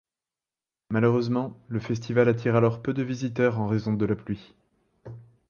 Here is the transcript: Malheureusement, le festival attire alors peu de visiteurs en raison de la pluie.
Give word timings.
Malheureusement, 0.89 1.55
le 1.67 1.79
festival 1.79 2.27
attire 2.27 2.55
alors 2.55 2.81
peu 2.81 2.91
de 2.91 3.03
visiteurs 3.03 3.59
en 3.59 3.67
raison 3.67 3.93
de 3.93 4.07
la 4.07 4.15
pluie. 4.15 4.55